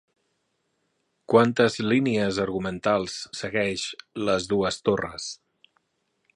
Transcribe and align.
Quantes 1.33 1.75
línies 1.91 2.41
argumentals 2.45 3.19
segueix 3.43 3.87
'Les 4.25 4.51
dues 4.55 4.83
torres'? 4.89 5.33